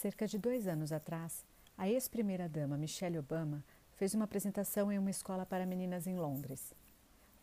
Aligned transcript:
Cerca 0.00 0.26
de 0.26 0.38
dois 0.38 0.66
anos 0.66 0.92
atrás, 0.92 1.44
a 1.76 1.86
ex-primeira-dama 1.86 2.78
Michelle 2.78 3.18
Obama 3.18 3.62
fez 3.96 4.14
uma 4.14 4.24
apresentação 4.24 4.90
em 4.90 4.98
uma 4.98 5.10
escola 5.10 5.44
para 5.44 5.66
meninas 5.66 6.06
em 6.06 6.16
Londres. 6.16 6.72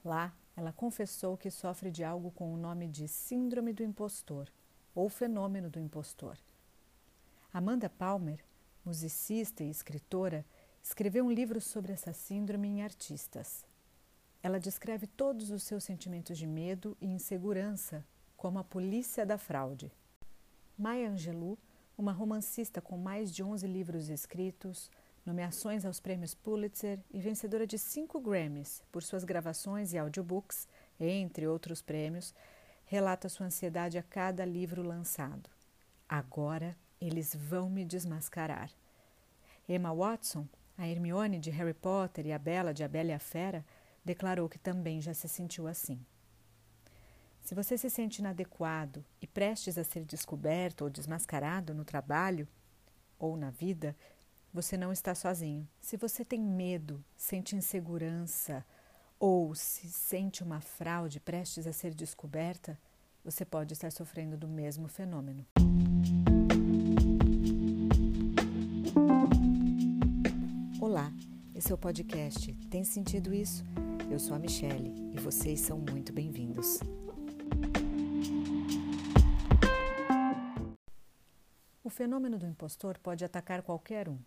Lá, 0.04 0.34
ela 0.56 0.74
confessou 0.74 1.38
que 1.38 1.52
sofre 1.52 1.92
de 1.92 2.04
algo 2.04 2.32
com 2.32 2.52
o 2.52 2.58
nome 2.58 2.88
de 2.88 3.08
Síndrome 3.08 3.74
do 3.74 3.84
Impostor 3.84 4.52
ou 4.96 5.08
Fenômeno 5.08 5.70
do 5.70 5.80
Impostor. 5.80 6.36
Amanda 7.54 7.92
Palmer, 7.92 8.44
musicista 8.84 9.64
e 9.64 9.70
escritora, 9.70 10.44
escreveu 10.82 11.26
um 11.28 11.32
livro 11.32 11.62
sobre 11.62 11.94
essa 11.94 12.12
síndrome 12.12 12.68
em 12.68 12.82
Artistas. 12.82 13.68
Ela 14.42 14.60
descreve 14.60 15.06
todos 15.06 15.52
os 15.52 15.62
seus 15.62 15.84
sentimentos 15.84 16.36
de 16.36 16.48
medo 16.48 16.98
e 17.00 17.06
insegurança 17.06 18.04
como 18.36 18.58
a 18.58 18.64
polícia 18.64 19.28
da 19.28 19.38
fraude. 19.38 19.92
Maya 20.76 21.12
Angelou, 21.12 21.56
uma 21.98 22.12
romancista 22.12 22.80
com 22.80 22.96
mais 22.96 23.34
de 23.34 23.44
11 23.44 23.66
livros 23.66 24.10
escritos, 24.10 24.92
nomeações 25.26 25.84
aos 25.84 26.00
prêmios 26.00 26.34
Pulitzer 26.36 27.00
e 27.12 27.20
vencedora 27.20 27.66
de 27.66 27.78
cinco 27.78 28.20
Grammys 28.20 28.84
por 28.92 29.02
suas 29.02 29.24
gravações 29.24 29.94
e 29.94 29.98
audiobooks, 29.98 30.68
entre 31.00 31.48
outros 31.48 31.82
prêmios, 31.82 32.34
relata 32.86 33.28
sua 33.28 33.48
ansiedade 33.48 33.98
a 33.98 34.04
cada 34.04 34.46
livro 34.46 34.84
lançado. 34.84 35.50
Agora 36.08 36.78
eles 37.02 37.36
vão 37.36 37.70
me 37.70 37.84
desmascarar. 37.84 38.72
Emma 39.68 39.94
Watson, 39.94 40.48
a 40.78 40.88
Hermione 40.88 41.40
de 41.40 41.50
Harry 41.50 41.74
Potter 41.74 42.28
e 42.28 42.32
a 42.32 42.40
Bella 42.40 42.74
de 42.74 42.84
A 42.84 42.88
Bela 42.88 43.10
e 43.10 43.14
a 43.14 43.20
Fera, 43.20 43.66
declarou 44.06 44.48
que 44.48 44.58
também 44.58 45.02
já 45.02 45.14
se 45.14 45.28
sentiu 45.28 45.68
assim. 45.68 46.00
Se 47.48 47.56
você 47.56 47.78
se 47.78 47.90
sente 47.90 48.20
inadequado 48.20 49.06
e 49.22 49.26
prestes 49.26 49.78
a 49.78 49.84
ser 49.86 50.04
descoberto 50.04 50.82
ou 50.82 50.90
desmascarado 50.90 51.74
no 51.74 51.86
trabalho 51.86 52.46
ou 53.18 53.38
na 53.38 53.52
vida, 53.52 53.96
você 54.54 54.76
não 54.76 54.92
está 54.92 55.16
sozinho. 55.16 55.66
Se 55.80 55.96
você 55.96 56.26
tem 56.26 56.42
medo, 56.42 57.02
sente 57.16 57.56
insegurança 57.56 58.66
ou 59.18 59.56
se 59.56 59.88
sente 59.88 60.44
uma 60.44 60.60
fraude 60.60 61.22
prestes 61.22 61.66
a 61.66 61.72
ser 61.72 61.94
descoberta, 61.94 62.78
você 63.24 63.46
pode 63.46 63.72
estar 63.72 63.94
sofrendo 63.94 64.36
do 64.36 64.50
mesmo 64.50 64.90
fenômeno. 64.90 65.48
Olá, 70.82 71.14
esse 71.56 71.72
é 71.72 71.74
o 71.74 71.78
podcast 71.78 72.54
Tem 72.70 72.84
Sentido 72.84 73.34
Isso? 73.34 73.64
Eu 74.12 74.20
sou 74.20 74.36
a 74.36 74.40
Michelle 74.40 74.94
e 75.14 75.18
vocês 75.22 75.62
são 75.62 75.80
muito 75.80 76.12
bem-vindos. 76.12 76.82
Fenômeno 81.98 82.38
do 82.38 82.46
impostor 82.46 83.00
pode 83.00 83.26
atacar 83.26 83.64
qualquer 83.64 84.08
um 84.08 84.20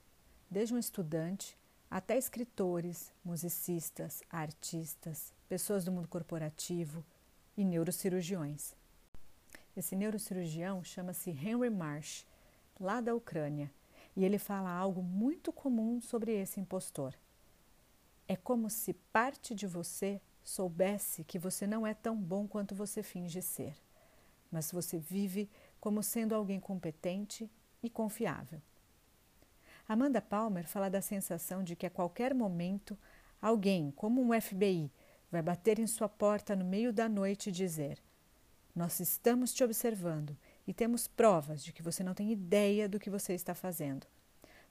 desde 0.50 0.74
um 0.74 0.78
estudante 0.78 1.56
até 1.88 2.18
escritores, 2.18 3.12
musicistas, 3.24 4.24
artistas, 4.28 5.32
pessoas 5.48 5.84
do 5.84 5.92
mundo 5.92 6.08
corporativo 6.08 7.04
e 7.56 7.64
neurocirurgiões. 7.64 8.74
Esse 9.76 9.94
neurocirurgião 9.94 10.82
chama-se 10.82 11.30
Henry 11.30 11.70
Marsh, 11.70 12.26
lá 12.80 13.00
da 13.00 13.14
Ucrânia, 13.14 13.70
e 14.16 14.24
ele 14.24 14.36
fala 14.36 14.72
algo 14.72 15.00
muito 15.00 15.52
comum 15.52 16.00
sobre 16.00 16.32
esse 16.32 16.58
impostor. 16.58 17.14
É 18.26 18.34
como 18.34 18.68
se 18.68 18.94
parte 19.12 19.54
de 19.54 19.68
você 19.68 20.20
soubesse 20.42 21.22
que 21.22 21.38
você 21.38 21.68
não 21.68 21.86
é 21.86 21.94
tão 21.94 22.16
bom 22.16 22.48
quanto 22.48 22.74
você 22.74 23.00
finge 23.00 23.40
ser, 23.40 23.74
mas 24.50 24.72
você 24.72 24.98
vive 24.98 25.48
como 25.80 26.02
sendo 26.02 26.34
alguém 26.34 26.58
competente 26.58 27.48
e 27.82 27.88
confiável. 27.88 28.60
Amanda 29.88 30.20
Palmer 30.20 30.66
fala 30.66 30.88
da 30.88 31.00
sensação 31.00 31.64
de 31.64 31.74
que 31.74 31.86
a 31.86 31.90
qualquer 31.90 32.34
momento 32.34 32.96
alguém, 33.42 33.90
como 33.90 34.22
um 34.22 34.40
FBI, 34.40 34.90
vai 35.30 35.42
bater 35.42 35.78
em 35.78 35.86
sua 35.86 36.08
porta 36.08 36.54
no 36.54 36.64
meio 36.64 36.92
da 36.92 37.08
noite 37.08 37.48
e 37.48 37.52
dizer: 37.52 37.98
Nós 38.74 39.00
estamos 39.00 39.52
te 39.52 39.64
observando 39.64 40.36
e 40.66 40.72
temos 40.72 41.08
provas 41.08 41.64
de 41.64 41.72
que 41.72 41.82
você 41.82 42.04
não 42.04 42.14
tem 42.14 42.30
ideia 42.30 42.88
do 42.88 43.00
que 43.00 43.10
você 43.10 43.34
está 43.34 43.54
fazendo. 43.54 44.06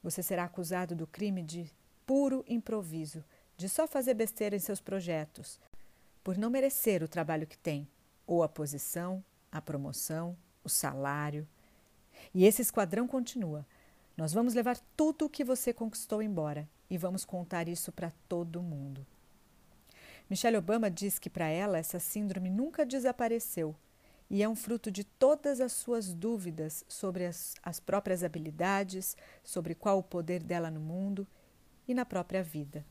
Você 0.01 0.23
será 0.23 0.45
acusado 0.45 0.95
do 0.95 1.05
crime 1.05 1.43
de 1.43 1.69
puro 2.05 2.43
improviso, 2.47 3.23
de 3.57 3.67
só 3.67 3.85
fazer 3.85 4.13
besteira 4.13 4.55
em 4.55 4.59
seus 4.59 4.79
projetos, 4.79 5.59
por 6.23 6.37
não 6.37 6.49
merecer 6.49 7.03
o 7.03 7.07
trabalho 7.07 7.45
que 7.45 7.57
tem, 7.57 7.87
ou 8.25 8.41
a 8.41 8.47
posição, 8.47 9.23
a 9.51 9.61
promoção, 9.61 10.37
o 10.63 10.69
salário. 10.69 11.47
E 12.33 12.45
esse 12.45 12.61
esquadrão 12.61 13.07
continua. 13.07 13.65
Nós 14.15 14.33
vamos 14.33 14.53
levar 14.53 14.77
tudo 14.95 15.25
o 15.25 15.29
que 15.29 15.43
você 15.43 15.73
conquistou 15.73 16.21
embora 16.21 16.67
e 16.89 16.97
vamos 16.97 17.23
contar 17.23 17.67
isso 17.67 17.91
para 17.91 18.11
todo 18.27 18.61
mundo. 18.61 19.05
Michelle 20.29 20.57
Obama 20.57 20.91
diz 20.91 21.17
que 21.17 21.29
para 21.29 21.47
ela 21.47 21.77
essa 21.77 21.99
síndrome 21.99 22.49
nunca 22.49 22.85
desapareceu 22.85 23.75
e 24.29 24.43
é 24.43 24.49
um 24.49 24.55
fruto 24.55 24.91
de 24.91 25.03
todas 25.03 25.59
as 25.59 25.71
suas 25.71 26.13
dúvidas 26.13 26.85
sobre 26.87 27.25
as, 27.25 27.55
as 27.63 27.79
próprias 27.79 28.23
habilidades, 28.23 29.17
sobre 29.43 29.73
qual 29.73 29.97
o 29.97 30.03
poder 30.03 30.43
dela 30.43 30.69
no 30.69 30.79
mundo 30.79 31.25
e 31.87 31.93
na 31.95 32.05
própria 32.05 32.43
vida. 32.43 32.85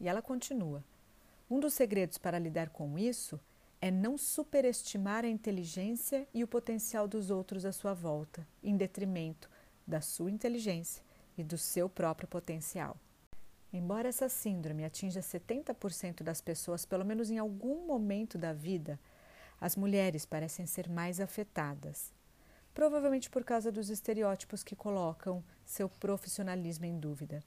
E 0.00 0.08
ela 0.08 0.20
continua: 0.20 0.84
um 1.48 1.60
dos 1.60 1.74
segredos 1.74 2.18
para 2.18 2.38
lidar 2.38 2.70
com 2.70 2.98
isso 2.98 3.38
é 3.84 3.90
não 3.90 4.16
superestimar 4.16 5.26
a 5.26 5.28
inteligência 5.28 6.26
e 6.32 6.42
o 6.42 6.48
potencial 6.48 7.06
dos 7.06 7.30
outros 7.30 7.66
à 7.66 7.70
sua 7.70 7.92
volta, 7.92 8.48
em 8.62 8.78
detrimento 8.78 9.50
da 9.86 10.00
sua 10.00 10.30
inteligência 10.30 11.04
e 11.36 11.44
do 11.44 11.58
seu 11.58 11.86
próprio 11.86 12.26
potencial. 12.26 12.96
Embora 13.70 14.08
essa 14.08 14.26
síndrome 14.26 14.86
atinja 14.86 15.20
70% 15.20 16.22
das 16.22 16.40
pessoas, 16.40 16.86
pelo 16.86 17.04
menos 17.04 17.30
em 17.30 17.36
algum 17.36 17.86
momento 17.86 18.38
da 18.38 18.54
vida, 18.54 18.98
as 19.60 19.76
mulheres 19.76 20.24
parecem 20.24 20.64
ser 20.64 20.88
mais 20.88 21.20
afetadas. 21.20 22.10
Provavelmente 22.72 23.28
por 23.28 23.44
causa 23.44 23.70
dos 23.70 23.90
estereótipos 23.90 24.62
que 24.62 24.74
colocam 24.74 25.44
seu 25.62 25.90
profissionalismo 25.90 26.86
em 26.86 26.98
dúvida. 26.98 27.44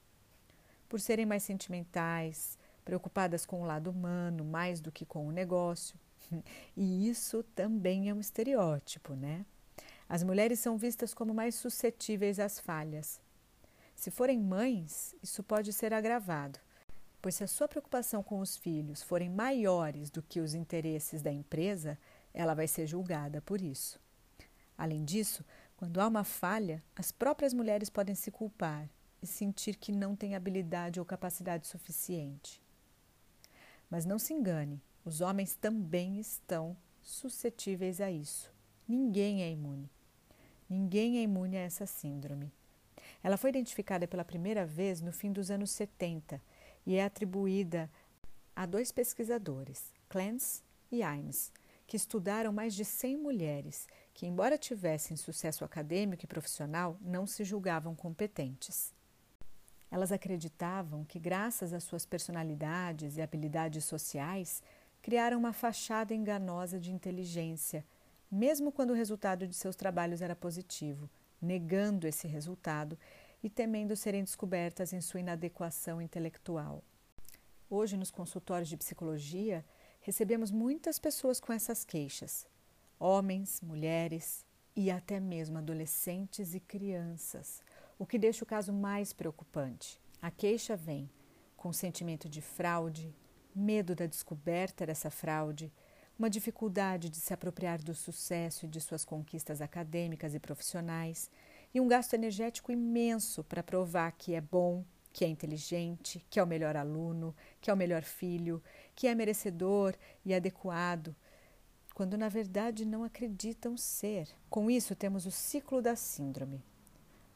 Por 0.87 0.99
serem 0.99 1.25
mais 1.25 1.41
sentimentais, 1.41 2.59
preocupadas 2.85 3.43
com 3.43 3.63
o 3.63 3.65
lado 3.65 3.89
humano 3.89 4.45
mais 4.45 4.79
do 4.79 4.91
que 4.91 5.03
com 5.03 5.27
o 5.27 5.31
negócio. 5.31 5.99
E 6.75 7.09
isso 7.09 7.43
também 7.55 8.09
é 8.09 8.13
um 8.13 8.19
estereótipo, 8.19 9.13
né? 9.13 9.45
As 10.09 10.23
mulheres 10.23 10.59
são 10.59 10.77
vistas 10.77 11.13
como 11.13 11.33
mais 11.33 11.55
suscetíveis 11.55 12.39
às 12.39 12.59
falhas. 12.59 13.19
Se 13.95 14.11
forem 14.11 14.39
mães, 14.39 15.15
isso 15.23 15.43
pode 15.43 15.73
ser 15.73 15.93
agravado, 15.93 16.59
pois 17.21 17.35
se 17.35 17.43
a 17.43 17.47
sua 17.47 17.67
preocupação 17.67 18.21
com 18.21 18.39
os 18.39 18.55
filhos 18.55 19.01
forem 19.01 19.29
maiores 19.29 20.09
do 20.09 20.21
que 20.21 20.39
os 20.39 20.53
interesses 20.53 21.21
da 21.21 21.31
empresa, 21.31 21.97
ela 22.33 22.53
vai 22.53 22.67
ser 22.67 22.85
julgada 22.85 23.41
por 23.41 23.59
isso. 23.59 23.99
Além 24.77 25.03
disso, 25.03 25.43
quando 25.75 25.99
há 25.99 26.07
uma 26.07 26.23
falha, 26.23 26.83
as 26.95 27.11
próprias 27.11 27.53
mulheres 27.53 27.89
podem 27.89 28.15
se 28.15 28.31
culpar 28.31 28.87
e 29.21 29.27
sentir 29.27 29.75
que 29.75 29.91
não 29.91 30.15
têm 30.15 30.35
habilidade 30.35 30.99
ou 30.99 31.05
capacidade 31.05 31.67
suficiente. 31.67 32.61
Mas 33.89 34.05
não 34.05 34.19
se 34.19 34.33
engane, 34.33 34.81
os 35.07 35.21
homens 35.21 35.55
também 35.55 36.19
estão 36.19 36.75
suscetíveis 37.01 38.01
a 38.01 38.11
isso. 38.11 38.53
Ninguém 38.85 39.41
é 39.41 39.49
imune. 39.49 39.89
Ninguém 40.69 41.19
é 41.19 41.21
imune 41.21 41.55
a 41.55 41.61
essa 41.61 41.85
síndrome. 41.85 42.51
Ela 43.23 43.37
foi 43.37 43.51
identificada 43.51 44.05
pela 44.05 44.25
primeira 44.25 44.65
vez 44.65 44.99
no 44.99 45.13
fim 45.13 45.31
dos 45.31 45.49
anos 45.49 45.71
70 45.71 46.41
e 46.85 46.95
é 46.95 47.05
atribuída 47.05 47.89
a 48.53 48.65
dois 48.65 48.91
pesquisadores, 48.91 49.93
Clance 50.09 50.61
e 50.91 50.99
Imes, 51.01 51.53
que 51.87 51.95
estudaram 51.95 52.51
mais 52.51 52.75
de 52.75 52.83
100 52.83 53.15
mulheres 53.15 53.87
que, 54.13 54.27
embora 54.27 54.57
tivessem 54.57 55.15
sucesso 55.15 55.63
acadêmico 55.63 56.25
e 56.25 56.27
profissional, 56.27 56.97
não 56.99 57.25
se 57.25 57.45
julgavam 57.45 57.95
competentes. 57.95 58.93
Elas 59.89 60.11
acreditavam 60.11 61.05
que, 61.05 61.17
graças 61.17 61.71
às 61.71 61.85
suas 61.85 62.05
personalidades 62.05 63.15
e 63.15 63.21
habilidades 63.21 63.85
sociais, 63.85 64.61
criaram 65.01 65.37
uma 65.37 65.53
fachada 65.53 66.13
enganosa 66.13 66.79
de 66.79 66.91
inteligência 66.91 67.85
mesmo 68.29 68.71
quando 68.71 68.91
o 68.91 68.95
resultado 68.95 69.47
de 69.47 69.55
seus 69.55 69.75
trabalhos 69.75 70.21
era 70.21 70.35
positivo, 70.35 71.09
negando 71.41 72.07
esse 72.07 72.27
resultado 72.27 72.97
e 73.41 73.49
temendo 73.49 73.95
serem 73.95 74.23
descobertas 74.23 74.91
em 74.93 75.01
sua 75.01 75.19
inadequação 75.19 76.01
intelectual. 76.01 76.83
Hoje, 77.69 77.97
nos 77.97 78.11
consultórios 78.11 78.69
de 78.69 78.77
psicologia, 78.77 79.65
recebemos 80.01 80.51
muitas 80.51 80.99
pessoas 80.99 81.39
com 81.39 81.53
essas 81.53 81.83
queixas: 81.85 82.47
homens, 82.99 83.61
mulheres 83.61 84.45
e 84.75 84.91
até 84.91 85.19
mesmo 85.19 85.57
adolescentes 85.57 86.53
e 86.53 86.59
crianças, 86.59 87.63
o 87.97 88.05
que 88.05 88.17
deixa 88.17 88.43
o 88.43 88.47
caso 88.47 88.73
mais 88.73 89.13
preocupante. 89.13 89.99
A 90.21 90.31
queixa 90.31 90.75
vem 90.75 91.09
com 91.55 91.71
sentimento 91.73 92.29
de 92.29 92.41
fraude, 92.41 93.15
medo 93.57 93.95
da 93.95 94.05
descoberta 94.05 94.85
dessa 94.85 95.09
fraude 95.09 95.71
uma 96.17 96.29
dificuldade 96.29 97.09
de 97.09 97.17
se 97.17 97.33
apropriar 97.33 97.81
do 97.81 97.93
sucesso 97.93 98.65
e 98.65 98.67
de 98.67 98.81
suas 98.81 99.05
conquistas 99.05 99.61
acadêmicas 99.61 100.33
e 100.33 100.39
profissionais, 100.39 101.29
e 101.73 101.79
um 101.79 101.87
gasto 101.87 102.13
energético 102.13 102.71
imenso 102.71 103.43
para 103.43 103.61
provar 103.61 104.11
que 104.13 104.33
é 104.33 104.41
bom, 104.41 104.83
que 105.13 105.23
é 105.23 105.27
inteligente, 105.27 106.25
que 106.29 106.39
é 106.39 106.43
o 106.43 106.47
melhor 106.47 106.75
aluno, 106.75 107.35
que 107.61 107.69
é 107.69 107.73
o 107.73 107.77
melhor 107.77 108.03
filho, 108.03 108.63
que 108.95 109.07
é 109.07 109.13
merecedor 109.13 109.95
e 110.25 110.33
adequado, 110.33 111.15
quando 111.93 112.17
na 112.17 112.29
verdade 112.29 112.85
não 112.85 113.03
acreditam 113.03 113.77
ser. 113.77 114.27
Com 114.49 114.71
isso, 114.71 114.95
temos 114.95 115.25
o 115.25 115.31
ciclo 115.31 115.81
da 115.81 115.95
síndrome. 115.95 116.63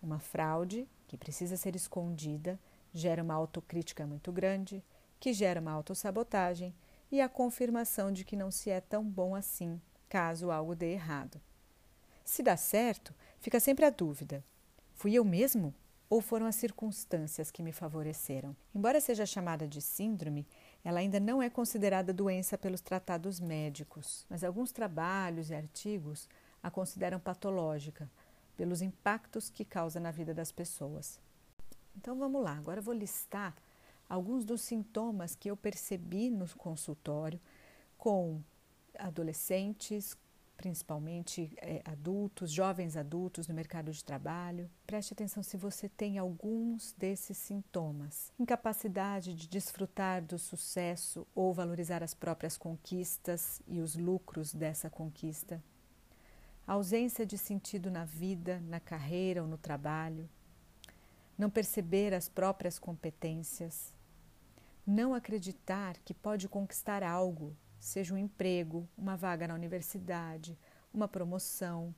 Uma 0.01 0.19
fraude 0.19 0.87
que 1.07 1.17
precisa 1.17 1.57
ser 1.57 1.75
escondida 1.75 2.59
gera 2.93 3.23
uma 3.23 3.33
autocrítica 3.33 4.05
muito 4.07 4.31
grande, 4.31 4.83
que 5.21 5.33
gera 5.33 5.61
uma 5.61 5.71
autossabotagem 5.71 6.73
e 7.11 7.21
a 7.21 7.29
confirmação 7.29 8.11
de 8.11 8.25
que 8.25 8.35
não 8.35 8.49
se 8.49 8.71
é 8.71 8.81
tão 8.81 9.05
bom 9.05 9.35
assim 9.35 9.79
caso 10.09 10.49
algo 10.49 10.75
dê 10.75 10.93
errado. 10.93 11.39
Se 12.25 12.41
dá 12.41 12.57
certo, 12.57 13.13
fica 13.39 13.59
sempre 13.59 13.85
a 13.85 13.91
dúvida: 13.91 14.43
fui 14.95 15.13
eu 15.13 15.23
mesmo 15.23 15.75
ou 16.09 16.21
foram 16.21 16.47
as 16.47 16.55
circunstâncias 16.55 17.51
que 17.51 17.61
me 17.61 17.71
favoreceram? 17.71 18.55
Embora 18.73 18.99
seja 18.99 19.23
chamada 19.23 19.67
de 19.67 19.79
síndrome, 19.79 20.47
ela 20.83 20.99
ainda 20.99 21.19
não 21.19 21.39
é 21.39 21.51
considerada 21.51 22.11
doença 22.11 22.57
pelos 22.57 22.81
tratados 22.81 23.39
médicos, 23.39 24.25
mas 24.27 24.43
alguns 24.43 24.71
trabalhos 24.71 25.51
e 25.51 25.53
artigos 25.53 26.27
a 26.63 26.71
consideram 26.71 27.19
patológica 27.19 28.09
pelos 28.57 28.81
impactos 28.81 29.51
que 29.51 29.63
causa 29.63 29.99
na 29.99 30.09
vida 30.09 30.33
das 30.33 30.51
pessoas. 30.51 31.19
Então 31.95 32.17
vamos 32.17 32.43
lá, 32.43 32.57
agora 32.57 32.79
eu 32.79 32.83
vou 32.83 32.93
listar 32.93 33.55
alguns 34.11 34.43
dos 34.43 34.59
sintomas 34.59 35.35
que 35.35 35.49
eu 35.49 35.55
percebi 35.55 36.29
no 36.29 36.45
consultório 36.57 37.39
com 37.97 38.41
adolescentes, 38.99 40.17
principalmente 40.57 41.49
é, 41.57 41.81
adultos, 41.85 42.51
jovens 42.51 42.97
adultos 42.97 43.47
no 43.47 43.53
mercado 43.53 43.89
de 43.89 44.03
trabalho. 44.03 44.69
Preste 44.85 45.13
atenção 45.13 45.41
se 45.41 45.55
você 45.55 45.87
tem 45.87 46.17
alguns 46.17 46.91
desses 46.91 47.37
sintomas: 47.37 48.33
incapacidade 48.37 49.33
de 49.33 49.47
desfrutar 49.47 50.21
do 50.21 50.37
sucesso 50.37 51.25
ou 51.33 51.53
valorizar 51.53 52.03
as 52.03 52.13
próprias 52.13 52.57
conquistas 52.57 53.61
e 53.65 53.79
os 53.79 53.95
lucros 53.95 54.53
dessa 54.53 54.89
conquista, 54.89 55.63
ausência 56.67 57.25
de 57.25 57.37
sentido 57.37 57.89
na 57.89 58.03
vida, 58.03 58.59
na 58.67 58.81
carreira 58.81 59.41
ou 59.41 59.47
no 59.47 59.57
trabalho, 59.57 60.29
não 61.37 61.49
perceber 61.49 62.13
as 62.13 62.27
próprias 62.27 62.77
competências, 62.77 63.95
não 64.85 65.13
acreditar 65.13 65.97
que 65.99 66.13
pode 66.13 66.47
conquistar 66.49 67.03
algo 67.03 67.55
seja 67.79 68.13
um 68.13 68.17
emprego, 68.17 68.87
uma 68.97 69.17
vaga 69.17 69.47
na 69.47 69.55
universidade, 69.55 70.57
uma 70.93 71.07
promoção, 71.07 71.93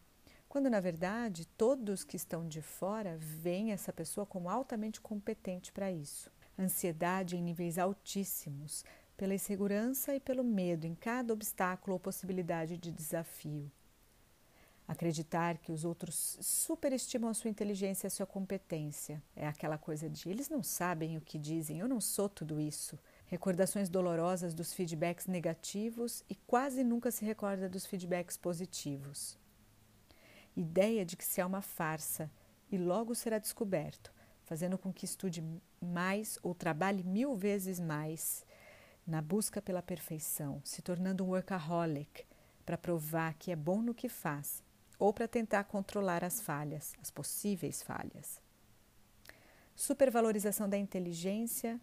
quando 0.48 0.70
na 0.70 0.80
verdade 0.80 1.46
todos 1.58 2.04
que 2.04 2.16
estão 2.16 2.48
de 2.48 2.62
fora 2.62 3.18
veem 3.18 3.72
essa 3.72 3.92
pessoa 3.92 4.26
como 4.26 4.50
altamente 4.50 5.02
competente 5.02 5.72
para 5.72 5.92
isso. 5.92 6.32
Ansiedade 6.58 7.36
em 7.36 7.42
níveis 7.42 7.78
altíssimos, 7.78 8.86
pela 9.18 9.34
insegurança 9.34 10.16
e 10.16 10.20
pelo 10.20 10.44
medo 10.44 10.86
em 10.86 10.96
cada 10.96 11.34
obstáculo 11.34 11.96
ou 11.96 12.00
possibilidade 12.00 12.78
de 12.78 12.92
desafio. 12.92 13.72
Acreditar 14.88 15.58
que 15.58 15.72
os 15.72 15.86
outros 15.86 16.38
superestimam 16.42 17.30
a 17.30 17.34
sua 17.34 17.50
inteligência 17.50 18.06
e 18.06 18.10
a 18.10 18.12
sua 18.12 18.26
competência. 18.26 19.24
É 19.36 19.48
aquela 19.48 19.78
coisa 19.78 20.10
de 20.10 20.30
eles 20.30 20.50
não 20.50 20.62
sabem 20.62 21.18
o 21.18 21.22
que 21.22 21.38
dizem, 21.38 21.80
eu 21.80 21.88
não 21.88 22.02
sou 22.02 22.28
tudo 22.28 22.60
isso 22.60 23.00
recordações 23.34 23.90
dolorosas 23.90 24.54
dos 24.54 24.74
feedbacks 24.74 25.26
negativos 25.26 26.24
e 26.30 26.36
quase 26.36 26.84
nunca 26.84 27.10
se 27.10 27.26
recorda 27.26 27.68
dos 27.68 27.84
feedbacks 27.84 28.38
positivos. 28.38 29.40
Ideia 30.56 31.04
de 31.04 31.18
que 31.18 31.26
se 31.26 31.42
é 31.42 31.46
uma 31.46 31.64
farsa 31.64 32.30
e 32.72 32.78
logo 32.78 33.16
será 33.16 33.40
descoberto, 33.40 34.14
fazendo 34.44 34.78
com 34.78 34.94
que 34.94 35.06
estude 35.06 35.44
mais 35.82 36.38
ou 36.44 36.54
trabalhe 36.54 37.04
mil 37.04 37.36
vezes 37.36 37.80
mais 37.80 38.46
na 39.06 39.20
busca 39.20 39.60
pela 39.60 39.82
perfeição, 39.82 40.62
se 40.64 40.84
tornando 40.84 41.24
um 41.26 41.30
workaholic 41.30 42.26
para 42.64 42.78
provar 42.78 43.34
que 43.34 43.52
é 43.52 43.56
bom 43.56 43.82
no 43.82 43.96
que 43.96 44.08
faz 44.08 44.64
ou 45.04 45.12
para 45.12 45.28
tentar 45.28 45.66
controlar 45.66 46.24
as 46.24 46.40
falhas, 46.40 46.94
as 47.02 47.12
possíveis 47.12 47.84
falhas. 47.84 48.40
Supervalorização 49.76 50.70
da 50.70 50.78
inteligência 50.78 51.78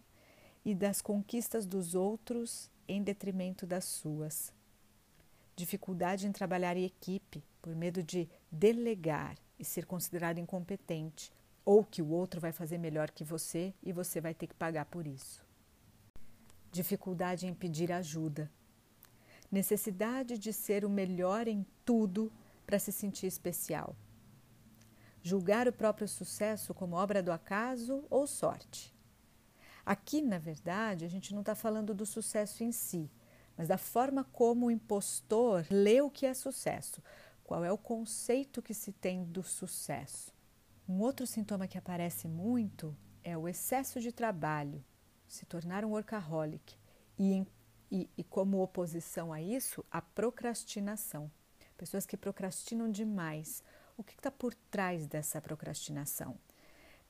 e 0.65 0.73
das 0.73 1.03
conquistas 1.03 1.67
dos 1.67 1.93
outros 1.93 2.67
em 2.87 3.03
detrimento 3.03 3.67
das 3.67 3.85
suas. 3.85 4.51
Dificuldade 5.55 6.25
em 6.25 6.31
trabalhar 6.31 6.75
em 6.75 6.83
equipe 6.83 7.43
por 7.61 7.75
medo 7.75 8.01
de 8.01 8.27
delegar 8.51 9.37
e 9.59 9.63
ser 9.63 9.85
considerado 9.85 10.39
incompetente, 10.39 11.31
ou 11.63 11.83
que 11.83 12.01
o 12.01 12.09
outro 12.09 12.41
vai 12.41 12.51
fazer 12.51 12.79
melhor 12.79 13.11
que 13.11 13.23
você 13.23 13.71
e 13.83 13.93
você 13.93 14.19
vai 14.19 14.33
ter 14.33 14.47
que 14.47 14.55
pagar 14.55 14.85
por 14.85 15.05
isso. 15.05 15.45
Dificuldade 16.71 17.45
em 17.45 17.53
pedir 17.53 17.91
ajuda. 17.91 18.51
Necessidade 19.51 20.39
de 20.39 20.51
ser 20.51 20.83
o 20.83 20.89
melhor 20.89 21.47
em 21.47 21.63
tudo 21.85 22.31
para 22.71 22.79
se 22.79 22.93
sentir 22.93 23.27
especial. 23.27 23.97
Julgar 25.21 25.67
o 25.67 25.73
próprio 25.73 26.07
sucesso 26.07 26.73
como 26.73 26.95
obra 26.95 27.21
do 27.21 27.29
acaso 27.29 28.05
ou 28.09 28.25
sorte. 28.25 28.95
Aqui, 29.85 30.21
na 30.21 30.37
verdade, 30.37 31.03
a 31.03 31.09
gente 31.09 31.33
não 31.33 31.41
está 31.41 31.53
falando 31.53 31.93
do 31.93 32.05
sucesso 32.05 32.63
em 32.63 32.71
si, 32.71 33.11
mas 33.57 33.67
da 33.67 33.77
forma 33.77 34.23
como 34.23 34.67
o 34.67 34.71
impostor 34.71 35.65
lê 35.69 35.99
o 35.99 36.09
que 36.09 36.25
é 36.25 36.33
sucesso. 36.33 37.03
Qual 37.43 37.65
é 37.65 37.69
o 37.69 37.77
conceito 37.77 38.61
que 38.61 38.73
se 38.73 38.93
tem 38.93 39.25
do 39.25 39.43
sucesso? 39.43 40.33
Um 40.87 41.01
outro 41.01 41.27
sintoma 41.27 41.67
que 41.67 41.77
aparece 41.77 42.25
muito 42.29 42.95
é 43.21 43.37
o 43.37 43.49
excesso 43.49 43.99
de 43.99 44.13
trabalho, 44.13 44.81
se 45.27 45.45
tornar 45.45 45.83
um 45.83 45.89
workaholic, 45.89 46.77
e, 47.19 47.45
e, 47.91 48.09
e 48.17 48.23
como 48.23 48.63
oposição 48.63 49.33
a 49.33 49.41
isso, 49.41 49.83
a 49.91 50.01
procrastinação. 50.01 51.29
Pessoas 51.81 52.05
que 52.05 52.15
procrastinam 52.15 52.91
demais. 52.91 53.63
O 53.97 54.03
que 54.03 54.13
está 54.13 54.29
por 54.29 54.53
trás 54.53 55.07
dessa 55.07 55.41
procrastinação? 55.41 56.37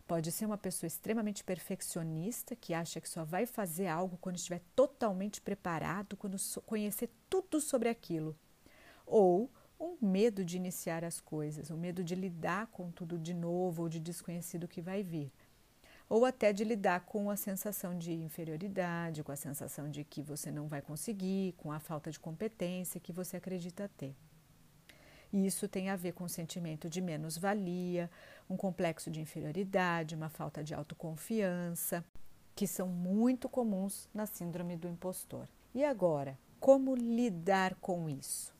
Pode 0.08 0.32
ser 0.32 0.46
uma 0.46 0.58
pessoa 0.58 0.88
extremamente 0.88 1.44
perfeccionista 1.44 2.56
que 2.56 2.74
acha 2.74 3.02
que 3.02 3.10
só 3.10 3.26
vai 3.26 3.46
fazer 3.46 3.88
algo 3.88 4.18
quando 4.22 4.38
estiver 4.38 4.62
totalmente 4.74 5.42
preparado, 5.42 6.16
quando 6.16 6.38
conhecer 6.66 7.10
tudo 7.30 7.60
sobre 7.60 7.90
aquilo. 7.90 8.34
Ou 9.06 9.52
um 9.78 9.98
medo 10.02 10.46
de 10.46 10.56
iniciar 10.56 11.04
as 11.04 11.20
coisas, 11.20 11.70
um 11.70 11.76
medo 11.76 12.02
de 12.02 12.16
lidar 12.16 12.68
com 12.68 12.90
tudo 12.92 13.20
de 13.20 13.34
novo 13.34 13.84
ou 13.84 13.90
de 13.90 14.00
desconhecido 14.00 14.70
que 14.70 14.82
vai 14.82 15.04
vir. 15.04 15.34
Ou 16.08 16.24
até 16.24 16.54
de 16.54 16.64
lidar 16.64 17.02
com 17.02 17.30
a 17.30 17.36
sensação 17.36 17.98
de 17.98 18.14
inferioridade, 18.14 19.22
com 19.22 19.34
a 19.34 19.36
sensação 19.36 19.92
de 19.92 20.06
que 20.06 20.22
você 20.22 20.50
não 20.50 20.70
vai 20.70 20.82
conseguir, 20.82 21.56
com 21.58 21.74
a 21.74 21.80
falta 21.82 22.10
de 22.10 22.18
competência 22.18 23.02
que 23.02 23.12
você 23.12 23.36
acredita 23.36 23.92
ter. 23.98 24.16
E 25.32 25.46
isso 25.46 25.68
tem 25.68 25.90
a 25.90 25.96
ver 25.96 26.14
com 26.14 26.26
o 26.26 26.30
sentimento 26.30 26.90
de 26.90 27.00
menos-valia, 27.00 28.10
um 28.50 28.58
complexo 28.58 29.10
de 29.10 29.22
inferioridade, 29.22 30.16
uma 30.16 30.30
falta 30.30 30.64
de 30.64 30.74
autoconfiança, 30.74 32.04
que 32.54 32.68
são 32.68 32.88
muito 32.88 33.48
comuns 33.48 34.10
na 34.14 34.26
síndrome 34.26 34.76
do 34.76 34.90
impostor. 34.90 35.48
E 35.74 35.84
agora, 35.86 36.38
como 36.60 36.96
lidar 36.96 37.76
com 37.76 38.10
isso? 38.10 38.54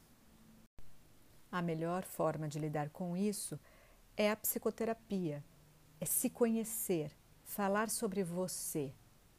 A 1.52 1.62
melhor 1.62 2.04
forma 2.04 2.48
de 2.48 2.58
lidar 2.58 2.90
com 2.90 3.18
isso 3.18 3.60
é 4.16 4.32
a 4.32 4.36
psicoterapia, 4.36 5.44
é 6.00 6.06
se 6.06 6.30
conhecer, 6.30 7.12
falar 7.44 7.90
sobre 7.90 8.24
você, 8.24 8.94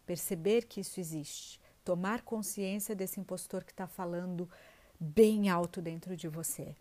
perceber 0.05 0.67
que 0.67 0.81
isso 0.81 1.01
existe, 1.01 1.59
tomar 1.83 2.21
consciência 2.23 2.95
desse 2.95 3.19
impostor 3.19 3.65
que 3.65 3.73
está 3.73 3.87
falando 3.87 4.49
bem 5.01 5.49
alto 5.49 5.81
dentro 5.81 6.15
de 6.15 6.29
você. 6.29 6.77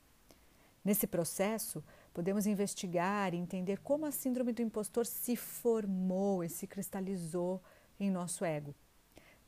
Nesse 0.83 1.05
processo, 1.05 1.83
podemos 2.13 2.47
investigar 2.47 3.33
e 3.33 3.37
entender 3.37 3.79
como 3.79 4.05
a 4.05 4.11
síndrome 4.11 4.51
do 4.51 4.61
impostor 4.61 5.05
se 5.05 5.35
formou 5.35 6.43
e 6.43 6.49
se 6.49 6.65
cristalizou 6.65 7.61
em 7.99 8.09
nosso 8.09 8.43
ego. 8.43 8.73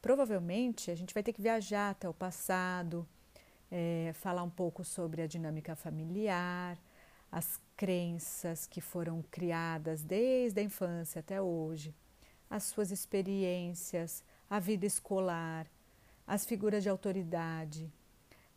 Provavelmente 0.02 0.92
a 0.92 0.96
gente 0.96 1.14
vai 1.14 1.24
ter 1.24 1.34
que 1.34 1.42
viajar 1.42 1.90
até 1.90 2.08
o 2.08 2.14
passado, 2.14 3.08
é, 3.72 4.12
falar 4.14 4.44
um 4.44 4.50
pouco 4.50 4.84
sobre 4.84 5.24
a 5.24 5.28
dinâmica 5.28 5.76
familiar, 5.76 6.78
as 7.32 7.60
crenças 7.76 8.68
que 8.68 8.80
foram 8.80 9.24
criadas 9.32 10.04
desde 10.04 10.60
a 10.60 10.64
infância 10.64 11.20
até 11.20 11.42
hoje, 11.42 11.96
as 12.48 12.64
suas 12.64 12.92
experiências, 12.92 14.24
a 14.48 14.60
vida 14.60 14.86
escolar, 14.86 15.66
as 16.28 16.46
figuras 16.46 16.84
de 16.84 16.90
autoridade, 16.90 17.92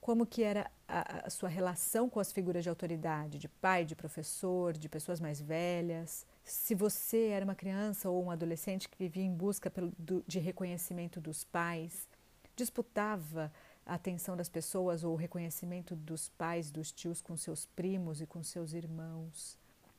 como 0.07 0.25
que 0.25 0.45
era 0.45 0.71
a, 0.87 1.27
a, 1.27 1.31
sua 1.31 1.49
relação 1.49 2.09
com 2.09 2.21
as 2.21 2.31
figuras 2.31 2.63
de 2.63 2.69
autoridade, 2.69 3.41
de 3.41 3.49
pai, 3.49 3.85
de 3.85 3.97
professor, 3.97 4.73
de 4.73 4.89
pessoas 4.89 5.19
mais 5.19 5.41
velhas. 5.41 6.25
Se 6.45 6.77
você 6.77 7.31
era 7.31 7.45
uma 7.45 7.57
criança 7.57 8.09
ou 8.09 8.23
um 8.23 8.31
adolescente 8.31 8.89
que 8.89 8.97
vivia 8.97 9.25
em 9.25 9.35
busca 9.35 9.69
pelo, 9.69 9.93
do, 9.99 10.23
de 10.25 10.39
reconhecimento 10.39 11.21
dos 11.21 11.43
pais, 11.43 12.09
disputava 12.55 13.53
a 13.85 13.95
atenção 13.95 14.37
das 14.37 14.49
pessoas 14.49 15.03
ou 15.03 15.15
o 15.15 15.17
reconhecimento 15.17 15.97
dos 15.97 16.29
pais, 16.29 16.71
dos 16.71 16.93
tios 16.93 17.21
com 17.21 17.37
seus 17.37 17.67
primos 17.67 18.21
e 18.21 18.27
com 18.27 18.45
seus 18.45 18.75
irmãos. 18.75 19.59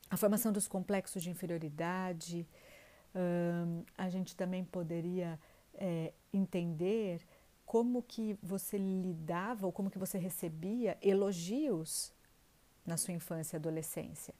a 0.09 0.15
formação 0.15 0.53
dos 0.53 0.69
complexos 0.69 1.21
de 1.21 1.29
inferioridade. 1.29 2.47
Um, 3.13 3.83
a 3.97 4.07
gente 4.07 4.37
também 4.37 4.63
poderia 4.63 5.37
é, 5.73 6.13
entender 6.31 7.19
como 7.67 8.01
que 8.01 8.39
você 8.41 8.77
lidava 8.77 9.65
ou 9.65 9.73
como 9.73 9.91
que 9.91 9.99
você 9.99 10.17
recebia 10.17 10.97
elogios 11.01 12.13
na 12.85 12.95
sua 12.95 13.13
infância 13.13 13.57
e 13.57 13.59
adolescência. 13.59 14.33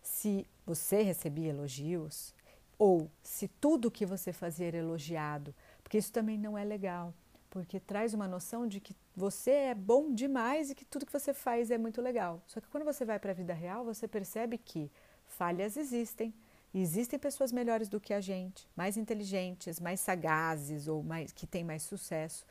Se 0.00 0.46
você 0.64 1.02
recebia 1.02 1.50
elogios 1.50 2.32
ou 2.78 3.10
se 3.20 3.48
tudo 3.48 3.90
que 3.90 4.06
você 4.06 4.32
fazia 4.32 4.68
era 4.68 4.76
elogiado, 4.76 5.52
porque 5.82 5.98
isso 5.98 6.12
também 6.12 6.38
não 6.38 6.56
é 6.56 6.64
legal, 6.64 7.12
porque 7.50 7.80
traz 7.80 8.14
uma 8.14 8.28
noção 8.28 8.64
de 8.64 8.78
que 8.78 8.94
você 9.16 9.50
é 9.50 9.74
bom 9.74 10.14
demais 10.14 10.70
e 10.70 10.74
que 10.76 10.84
tudo 10.84 11.04
que 11.04 11.12
você 11.12 11.34
faz 11.34 11.72
é 11.72 11.78
muito 11.78 12.00
legal. 12.00 12.40
Só 12.46 12.60
que 12.60 12.68
quando 12.68 12.84
você 12.84 13.04
vai 13.04 13.18
para 13.18 13.32
a 13.32 13.34
vida 13.34 13.52
real, 13.54 13.84
você 13.84 14.06
percebe 14.06 14.56
que 14.56 14.88
falhas 15.26 15.76
existem, 15.76 16.32
existem 16.74 17.18
pessoas 17.18 17.52
melhores 17.52 17.88
do 17.88 18.00
que 18.00 18.12
a 18.12 18.20
gente, 18.20 18.68
mais 18.76 18.96
inteligentes, 18.96 19.80
mais 19.80 20.00
sagazes 20.00 20.88
ou 20.88 21.02
mais 21.02 21.32
que 21.32 21.46
têm 21.46 21.64
mais 21.64 21.82
sucesso. 21.82 22.44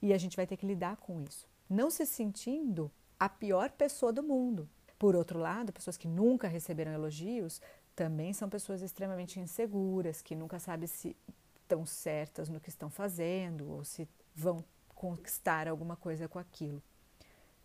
E 0.00 0.12
a 0.12 0.18
gente 0.18 0.36
vai 0.36 0.46
ter 0.46 0.56
que 0.56 0.66
lidar 0.66 0.96
com 0.96 1.20
isso, 1.20 1.46
não 1.68 1.90
se 1.90 2.06
sentindo 2.06 2.90
a 3.18 3.28
pior 3.28 3.70
pessoa 3.70 4.12
do 4.12 4.22
mundo. 4.22 4.68
Por 4.98 5.16
outro 5.16 5.38
lado, 5.38 5.72
pessoas 5.72 5.96
que 5.96 6.08
nunca 6.08 6.48
receberam 6.48 6.92
elogios 6.92 7.60
também 7.94 8.32
são 8.32 8.48
pessoas 8.48 8.80
extremamente 8.80 9.40
inseguras, 9.40 10.22
que 10.22 10.36
nunca 10.36 10.58
sabem 10.58 10.86
se 10.86 11.16
estão 11.62 11.84
certas 11.84 12.48
no 12.48 12.60
que 12.60 12.68
estão 12.68 12.88
fazendo 12.88 13.70
ou 13.70 13.84
se 13.84 14.08
vão 14.34 14.64
conquistar 14.94 15.68
alguma 15.68 15.96
coisa 15.96 16.28
com 16.28 16.38
aquilo. 16.38 16.82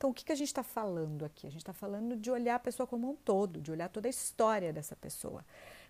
Então, 0.04 0.12
o 0.12 0.14
que, 0.14 0.26
que 0.26 0.34
a 0.34 0.36
gente 0.36 0.50
está 0.50 0.64
falando 0.64 1.24
aqui? 1.24 1.48
A 1.48 1.50
gente 1.50 1.62
está 1.62 1.72
falando 1.72 2.18
de 2.18 2.30
olhar 2.30 2.56
a 2.56 2.60
pessoa 2.60 2.86
como 2.86 3.10
um 3.10 3.16
todo, 3.16 3.62
de 3.62 3.72
olhar 3.72 3.88
toda 3.88 4.06
a 4.06 4.10
história 4.10 4.74
dessa 4.74 4.98
pessoa. 4.98 5.46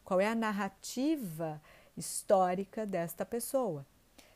Qual 0.05 0.21
é 0.21 0.27
a 0.27 0.35
narrativa 0.35 1.59
histórica 1.97 2.85
desta 2.85 3.25
pessoa? 3.25 3.83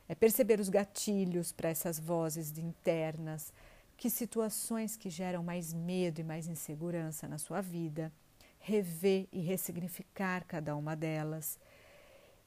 É 0.08 0.16
perceber 0.16 0.58
os 0.58 0.68
gatilhos 0.68 1.52
para 1.52 1.68
essas 1.68 1.96
vozes 1.96 2.58
internas, 2.58 3.52
que 3.96 4.10
situações 4.10 4.96
que 4.96 5.08
geram 5.08 5.44
mais 5.44 5.72
medo 5.72 6.20
e 6.20 6.24
mais 6.24 6.48
insegurança 6.48 7.28
na 7.28 7.38
sua 7.38 7.60
vida, 7.60 8.12
rever 8.58 9.28
e 9.30 9.38
ressignificar 9.38 10.44
cada 10.44 10.74
uma 10.74 10.96
delas. 10.96 11.56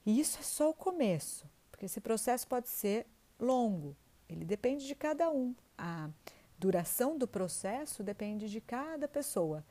E 0.04 0.20
isso 0.20 0.38
é 0.38 0.42
só 0.42 0.68
o 0.68 0.74
começo, 0.74 1.48
porque 1.70 1.86
esse 1.86 1.98
processo 1.98 2.46
pode 2.46 2.68
ser 2.68 3.06
longo, 3.40 3.96
ele 4.28 4.44
depende 4.44 4.86
de 4.86 4.94
cada 4.94 5.30
um. 5.30 5.54
A 5.78 6.10
duração 6.62 7.18
do 7.18 7.26
processo 7.26 8.04
depende 8.04 8.48
de 8.48 8.60
cada 8.60 9.08
pessoa. 9.08 9.64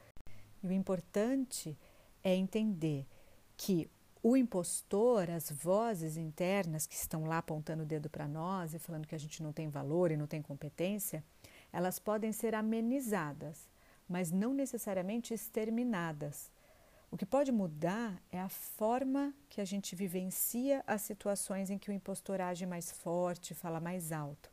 E 0.62 0.68
o 0.68 0.74
importante 0.74 1.78
é 2.22 2.36
entender 2.36 3.08
que 3.56 3.90
o 4.22 4.36
impostor, 4.36 5.30
as 5.32 5.50
vozes 5.50 6.18
internas 6.18 6.86
que 6.86 6.94
estão 6.94 7.24
lá 7.24 7.38
apontando 7.38 7.84
o 7.84 7.86
dedo 7.86 8.10
para 8.10 8.28
nós 8.28 8.74
e 8.74 8.80
falando 8.80 9.08
que 9.08 9.16
a 9.16 9.18
gente 9.18 9.42
não 9.42 9.54
tem 9.54 9.70
valor 9.70 10.12
e 10.12 10.18
não 10.18 10.28
tem 10.28 10.42
competência, 10.42 11.24
elas 11.72 11.98
podem 11.98 12.34
ser 12.34 12.54
amenizadas, 12.54 13.70
mas 14.08 14.30
não 14.30 14.54
necessariamente 14.54 15.34
exterminadas. 15.34 16.52
O 17.10 17.16
que 17.16 17.26
pode 17.26 17.54
mudar 17.54 18.22
é 18.30 18.40
a 18.40 18.50
forma 18.50 19.34
que 19.50 19.62
a 19.62 19.66
gente 19.66 19.96
vivencia 19.96 20.84
as 20.86 21.02
situações 21.04 21.70
em 21.70 21.78
que 21.78 21.90
o 21.90 21.94
impostor 21.94 22.42
age 22.42 22.66
mais 22.66 22.92
forte, 22.92 23.56
fala 23.56 23.80
mais 23.80 24.12
alto, 24.12 24.51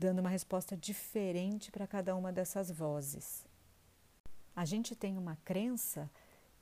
dando 0.00 0.20
uma 0.20 0.30
resposta 0.30 0.74
diferente 0.74 1.70
para 1.70 1.86
cada 1.86 2.16
uma 2.16 2.32
dessas 2.32 2.70
vozes. 2.70 3.44
A 4.56 4.64
gente 4.64 4.96
tem 4.96 5.18
uma 5.18 5.36
crença 5.44 6.10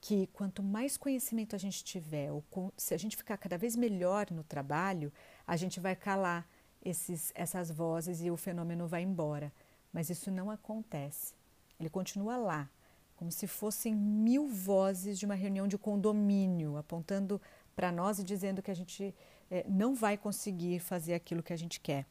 que 0.01 0.27
quanto 0.33 0.61
mais 0.61 0.97
conhecimento 0.97 1.55
a 1.55 1.59
gente 1.59 1.85
tiver, 1.85 2.33
ou 2.33 2.45
se 2.77 2.95
a 2.95 2.97
gente 2.97 3.17
ficar 3.17 3.37
cada 3.37 3.57
vez 3.57 3.77
melhor 3.77 4.27
no 4.33 4.43
trabalho, 4.43 5.13
a 5.47 5.57
gente 5.57 5.79
vai 5.79 5.95
calar 5.95 6.49
esses, 6.85 7.33
essas 7.33 7.71
vozes 7.71 8.21
e 8.21 8.29
o 8.29 8.37
fenômeno 8.37 8.89
vai 8.89 9.03
embora. 9.03 9.53
Mas 9.93 10.11
isso 10.11 10.33
não 10.33 10.51
acontece. 10.51 11.33
Ele 11.79 11.89
continua 11.89 12.37
lá, 12.37 12.69
como 13.15 13.31
se 13.31 13.47
fossem 13.47 13.95
mil 13.95 14.49
vozes 14.49 15.17
de 15.17 15.27
uma 15.27 15.37
reunião 15.37 15.69
de 15.69 15.79
condomínio, 15.79 16.77
apontando 16.77 17.41
para 17.77 17.93
nós 17.93 18.19
e 18.19 18.25
dizendo 18.25 18.61
que 18.61 18.71
a 18.71 18.75
gente 18.75 19.15
é, 19.49 19.65
não 19.69 19.95
vai 19.95 20.19
conseguir 20.19 20.81
fazer 20.81 21.15
aquilo 21.15 21.43
que 21.43 21.53
a 21.53 21.57
gente 21.57 21.79
quer. 21.79 22.05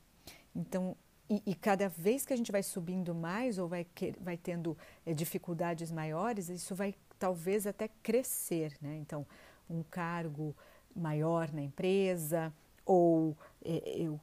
Então, 0.55 0.95
e, 1.29 1.41
e, 1.45 1.55
cada 1.55 1.89
vez 1.89 2.25
que 2.25 2.33
a 2.33 2.37
gente 2.37 2.51
vai 2.51 2.63
subindo 2.63 3.13
mais 3.13 3.57
ou 3.57 3.67
vai, 3.67 3.85
vai 4.19 4.37
tendo 4.37 4.77
é, 5.05 5.13
dificuldades 5.13 5.91
maiores, 5.91 6.47
isso 6.49 6.73
vai 6.73 6.95
talvez 7.19 7.67
até 7.67 7.89
crescer, 8.01 8.77
né? 8.81 8.97
Então, 8.97 9.25
um 9.69 9.83
cargo 9.83 10.55
maior 10.95 11.51
na 11.51 11.61
empresa, 11.61 12.53
ou 12.85 13.35
é, 13.63 13.81
eu 13.97 14.19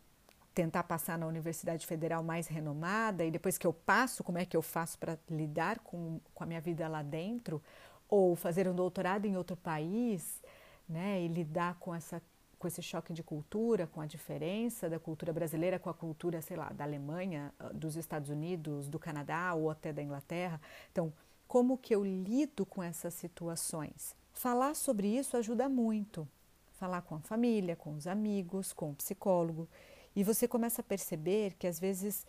tentar 0.54 0.84
passar 0.84 1.18
na 1.18 1.26
universidade 1.26 1.86
federal 1.86 2.22
mais 2.22 2.46
renomada, 2.46 3.24
e 3.24 3.30
depois 3.30 3.58
que 3.58 3.66
eu 3.66 3.72
passo, 3.72 4.22
como 4.22 4.38
é 4.38 4.46
que 4.46 4.56
eu 4.56 4.62
faço 4.62 4.98
para 4.98 5.18
lidar 5.28 5.80
com, 5.80 6.20
com 6.32 6.44
a 6.44 6.46
minha 6.46 6.60
vida 6.60 6.86
lá 6.88 7.02
dentro, 7.02 7.60
ou 8.08 8.36
fazer 8.36 8.68
um 8.68 8.74
doutorado 8.74 9.26
em 9.26 9.36
outro 9.36 9.56
país, 9.56 10.42
né? 10.88 11.20
E 11.22 11.28
lidar 11.28 11.74
com 11.78 11.94
essa 11.94 12.22
com 12.64 12.68
esse 12.68 12.80
choque 12.80 13.12
de 13.12 13.22
cultura, 13.22 13.86
com 13.86 14.00
a 14.00 14.06
diferença 14.06 14.88
da 14.88 14.98
cultura 14.98 15.34
brasileira 15.34 15.78
com 15.78 15.90
a 15.90 15.94
cultura, 15.94 16.40
sei 16.40 16.56
lá, 16.56 16.70
da 16.70 16.82
Alemanha, 16.82 17.52
dos 17.74 17.94
Estados 17.94 18.30
Unidos, 18.30 18.88
do 18.88 18.98
Canadá 18.98 19.52
ou 19.52 19.68
até 19.68 19.92
da 19.92 20.02
Inglaterra. 20.02 20.58
Então, 20.90 21.12
como 21.46 21.76
que 21.76 21.94
eu 21.94 22.02
lido 22.02 22.64
com 22.64 22.82
essas 22.82 23.12
situações. 23.12 24.16
Falar 24.32 24.74
sobre 24.74 25.06
isso 25.08 25.36
ajuda 25.36 25.68
muito. 25.68 26.26
Falar 26.72 27.02
com 27.02 27.16
a 27.16 27.20
família, 27.20 27.76
com 27.76 27.92
os 27.92 28.06
amigos, 28.06 28.72
com 28.72 28.92
o 28.92 28.94
psicólogo. 28.94 29.68
E 30.16 30.24
você 30.24 30.48
começa 30.48 30.80
a 30.80 30.84
perceber 30.84 31.56
que 31.58 31.66
às 31.66 31.78
vezes 31.78 32.26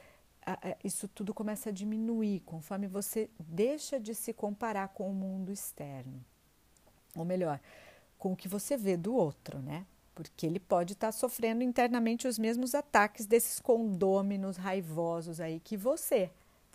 isso 0.83 1.07
tudo 1.07 1.33
começa 1.33 1.69
a 1.69 1.71
diminuir 1.71 2.41
conforme 2.41 2.87
você 2.87 3.29
deixa 3.39 4.01
de 4.01 4.13
se 4.13 4.33
comparar 4.33 4.89
com 4.89 5.09
o 5.09 5.13
mundo 5.13 5.49
externo. 5.49 6.21
Ou 7.15 7.23
melhor, 7.23 7.57
com 8.19 8.33
o 8.33 8.35
que 8.35 8.49
você 8.49 8.75
vê 8.75 8.97
do 8.97 9.15
outro, 9.15 9.59
né? 9.59 9.85
Porque 10.15 10.45
ele 10.45 10.59
pode 10.59 10.93
estar 10.93 11.11
sofrendo 11.11 11.61
internamente 11.61 12.27
os 12.27 12.39
mesmos 12.39 12.73
ataques 12.73 13.25
desses 13.25 13.59
condôminos 13.59 14.57
raivosos 14.57 15.39
aí 15.39 15.59
que 15.59 15.75
você. 15.75 16.31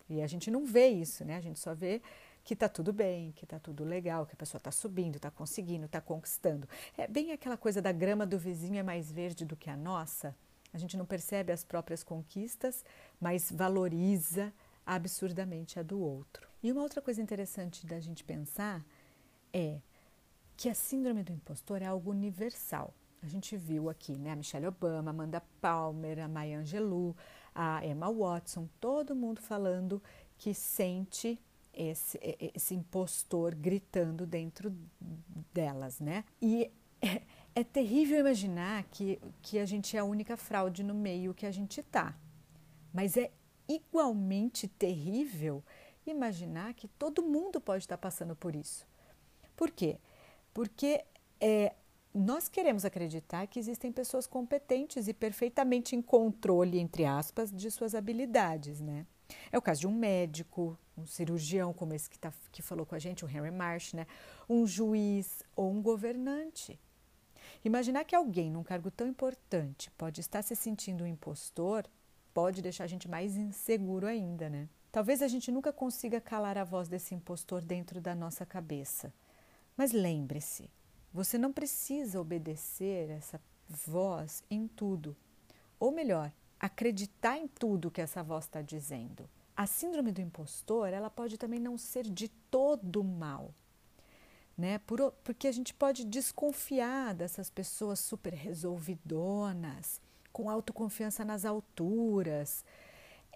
E 0.08 0.20
a 0.20 0.26
gente 0.26 0.50
não 0.50 0.66
vê 0.66 0.88
isso, 0.88 1.24
né? 1.24 1.36
A 1.36 1.40
gente 1.40 1.58
só 1.58 1.74
vê 1.74 2.02
que 2.44 2.54
está 2.54 2.68
tudo 2.68 2.92
bem, 2.92 3.32
que 3.32 3.44
está 3.44 3.58
tudo 3.58 3.84
legal, 3.84 4.26
que 4.26 4.34
a 4.34 4.36
pessoa 4.36 4.58
está 4.58 4.70
subindo, 4.70 5.16
está 5.16 5.30
conseguindo, 5.30 5.86
está 5.86 6.00
conquistando. 6.00 6.68
É 6.96 7.06
bem 7.06 7.32
aquela 7.32 7.56
coisa 7.56 7.80
da 7.80 7.92
grama 7.92 8.26
do 8.26 8.38
vizinho 8.38 8.78
é 8.78 8.82
mais 8.82 9.10
verde 9.10 9.44
do 9.44 9.56
que 9.56 9.70
a 9.70 9.76
nossa. 9.76 10.34
A 10.72 10.78
gente 10.78 10.96
não 10.96 11.06
percebe 11.06 11.52
as 11.52 11.64
próprias 11.64 12.02
conquistas, 12.02 12.84
mas 13.20 13.50
valoriza 13.50 14.52
absurdamente 14.86 15.78
a 15.78 15.82
do 15.82 16.00
outro. 16.00 16.48
E 16.62 16.70
uma 16.70 16.82
outra 16.82 17.00
coisa 17.00 17.22
interessante 17.22 17.86
da 17.86 18.00
gente 18.00 18.22
pensar 18.22 18.84
é 19.52 19.78
que 20.56 20.68
a 20.68 20.74
síndrome 20.74 21.22
do 21.22 21.32
impostor 21.32 21.82
é 21.82 21.86
algo 21.86 22.10
universal. 22.10 22.92
A 23.22 23.26
gente 23.26 23.56
viu 23.56 23.90
aqui, 23.90 24.16
né, 24.16 24.32
a 24.32 24.36
Michelle 24.36 24.66
Obama, 24.66 25.10
Amanda 25.10 25.42
Palmer, 25.60 26.20
a 26.20 26.28
Maya 26.28 26.58
Angelou, 26.58 27.14
a 27.54 27.84
Emma 27.84 28.10
Watson, 28.10 28.68
todo 28.80 29.14
mundo 29.14 29.40
falando 29.40 30.02
que 30.38 30.54
sente 30.54 31.38
esse, 31.72 32.18
esse 32.54 32.74
impostor 32.74 33.54
gritando 33.54 34.26
dentro 34.26 34.74
delas, 35.52 36.00
né? 36.00 36.24
E 36.40 36.70
é, 37.00 37.22
é 37.54 37.64
terrível 37.64 38.20
imaginar 38.20 38.84
que, 38.84 39.20
que 39.42 39.58
a 39.58 39.66
gente 39.66 39.96
é 39.96 40.00
a 40.00 40.04
única 40.04 40.36
fraude 40.36 40.82
no 40.82 40.94
meio 40.94 41.34
que 41.34 41.46
a 41.46 41.50
gente 41.50 41.82
tá. 41.82 42.16
Mas 42.92 43.16
é 43.16 43.30
igualmente 43.68 44.66
terrível 44.66 45.62
imaginar 46.06 46.74
que 46.74 46.88
todo 46.88 47.22
mundo 47.22 47.60
pode 47.60 47.84
estar 47.84 47.98
passando 47.98 48.34
por 48.34 48.56
isso. 48.56 48.86
Por 49.56 49.70
quê? 49.70 49.98
Porque 50.52 51.04
é, 51.40 51.74
nós 52.14 52.48
queremos 52.48 52.84
acreditar 52.84 53.46
que 53.46 53.58
existem 53.58 53.92
pessoas 53.92 54.26
competentes 54.26 55.06
e 55.06 55.14
perfeitamente 55.14 55.94
em 55.94 56.02
controle, 56.02 56.78
entre 56.78 57.04
aspas, 57.04 57.50
de 57.50 57.70
suas 57.70 57.94
habilidades, 57.94 58.80
né? 58.80 59.06
É 59.52 59.56
o 59.56 59.62
caso 59.62 59.80
de 59.80 59.86
um 59.86 59.94
médico, 59.94 60.76
um 60.98 61.06
cirurgião, 61.06 61.72
como 61.72 61.94
esse 61.94 62.10
que, 62.10 62.18
tá, 62.18 62.32
que 62.50 62.62
falou 62.62 62.84
com 62.84 62.96
a 62.96 62.98
gente, 62.98 63.24
o 63.24 63.28
Henry 63.28 63.52
Marsh, 63.52 63.92
né? 63.92 64.06
um 64.48 64.66
juiz 64.66 65.44
ou 65.54 65.70
um 65.70 65.80
governante. 65.80 66.80
Imaginar 67.64 68.04
que 68.04 68.16
alguém 68.16 68.50
num 68.50 68.64
cargo 68.64 68.90
tão 68.90 69.06
importante 69.06 69.90
pode 69.92 70.20
estar 70.20 70.42
se 70.42 70.56
sentindo 70.56 71.04
um 71.04 71.06
impostor 71.06 71.88
pode 72.32 72.62
deixar 72.62 72.84
a 72.84 72.86
gente 72.86 73.08
mais 73.08 73.36
inseguro 73.36 74.06
ainda, 74.06 74.48
né? 74.48 74.68
Talvez 74.92 75.22
a 75.22 75.28
gente 75.28 75.52
nunca 75.52 75.72
consiga 75.72 76.20
calar 76.20 76.58
a 76.58 76.64
voz 76.64 76.88
desse 76.88 77.14
impostor 77.14 77.62
dentro 77.62 78.00
da 78.00 78.14
nossa 78.14 78.44
cabeça. 78.44 79.12
Mas 79.76 79.92
lembre-se, 79.92 80.68
você 81.12 81.36
não 81.36 81.52
precisa 81.52 82.20
obedecer 82.20 83.10
essa 83.10 83.40
voz 83.68 84.42
em 84.50 84.66
tudo. 84.68 85.16
Ou 85.78 85.90
melhor, 85.90 86.32
acreditar 86.58 87.38
em 87.38 87.48
tudo 87.48 87.90
que 87.90 88.00
essa 88.00 88.22
voz 88.22 88.44
está 88.44 88.62
dizendo. 88.62 89.28
A 89.56 89.66
síndrome 89.66 90.12
do 90.12 90.20
impostor, 90.20 90.88
ela 90.88 91.10
pode 91.10 91.36
também 91.36 91.60
não 91.60 91.76
ser 91.76 92.04
de 92.04 92.28
todo 92.50 93.02
mal. 93.04 93.54
né? 94.56 94.78
Por, 94.80 95.12
porque 95.24 95.48
a 95.48 95.52
gente 95.52 95.72
pode 95.72 96.04
desconfiar 96.04 97.14
dessas 97.14 97.48
pessoas 97.50 97.98
super 97.98 98.32
resolvidonas, 98.34 100.00
com 100.32 100.50
autoconfiança 100.50 101.24
nas 101.24 101.44
alturas. 101.44 102.64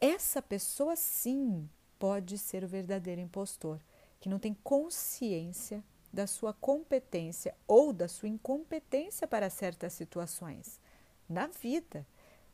Essa 0.00 0.42
pessoa 0.42 0.96
sim 0.96 1.68
pode 1.98 2.36
ser 2.36 2.62
o 2.62 2.68
verdadeiro 2.68 3.20
impostor, 3.20 3.80
que 4.20 4.28
não 4.28 4.38
tem 4.38 4.54
consciência 4.62 5.82
da 6.14 6.26
sua 6.26 6.54
competência 6.54 7.54
ou 7.66 7.92
da 7.92 8.06
sua 8.08 8.28
incompetência 8.28 9.26
para 9.26 9.50
certas 9.50 9.92
situações 9.92 10.80
na 11.28 11.48
vida, 11.48 12.06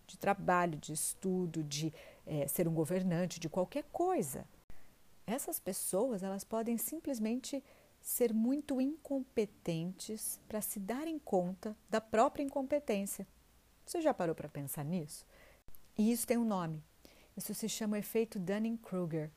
de 0.06 0.18
trabalho, 0.18 0.78
de 0.78 0.92
estudo, 0.92 1.62
de 1.62 1.92
é, 2.26 2.48
ser 2.48 2.66
um 2.66 2.74
governante, 2.74 3.38
de 3.38 3.48
qualquer 3.48 3.84
coisa. 3.92 4.44
Essas 5.26 5.60
pessoas 5.60 6.22
elas 6.22 6.42
podem 6.42 6.78
simplesmente 6.78 7.62
ser 8.00 8.32
muito 8.32 8.80
incompetentes 8.80 10.40
para 10.48 10.60
se 10.60 10.80
darem 10.80 11.18
conta 11.18 11.76
da 11.88 12.00
própria 12.00 12.42
incompetência. 12.42 13.26
Você 13.84 14.00
já 14.00 14.14
parou 14.14 14.34
para 14.34 14.48
pensar 14.48 14.84
nisso? 14.84 15.26
E 15.98 16.10
isso 16.10 16.26
tem 16.26 16.38
um 16.38 16.44
nome. 16.44 16.82
Isso 17.36 17.54
se 17.54 17.68
chama 17.68 17.98
efeito 17.98 18.38
Dunning-Kruger. 18.38 19.30